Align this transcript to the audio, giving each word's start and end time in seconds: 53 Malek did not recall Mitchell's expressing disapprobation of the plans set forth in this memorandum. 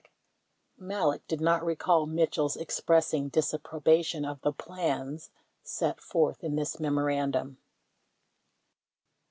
53 0.77 0.87
Malek 0.87 1.27
did 1.27 1.39
not 1.41 1.63
recall 1.63 2.07
Mitchell's 2.07 2.57
expressing 2.57 3.29
disapprobation 3.29 4.25
of 4.25 4.41
the 4.41 4.51
plans 4.51 5.29
set 5.61 6.01
forth 6.01 6.43
in 6.43 6.55
this 6.55 6.79
memorandum. 6.79 7.59